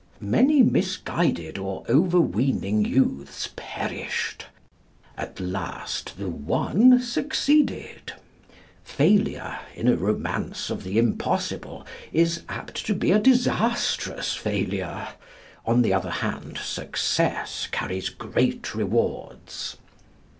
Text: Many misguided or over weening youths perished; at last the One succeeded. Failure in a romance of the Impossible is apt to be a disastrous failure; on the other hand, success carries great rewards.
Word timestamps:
Many 0.19 0.63
misguided 0.63 1.59
or 1.59 1.83
over 1.87 2.19
weening 2.19 2.83
youths 2.83 3.49
perished; 3.55 4.47
at 5.15 5.39
last 5.39 6.17
the 6.17 6.27
One 6.27 6.99
succeeded. 6.99 8.11
Failure 8.83 9.59
in 9.75 9.87
a 9.87 9.95
romance 9.95 10.71
of 10.71 10.83
the 10.83 10.97
Impossible 10.97 11.85
is 12.11 12.41
apt 12.49 12.83
to 12.87 12.95
be 12.95 13.11
a 13.11 13.19
disastrous 13.19 14.33
failure; 14.33 15.09
on 15.67 15.83
the 15.83 15.93
other 15.93 16.09
hand, 16.09 16.57
success 16.57 17.67
carries 17.71 18.09
great 18.09 18.73
rewards. 18.73 19.77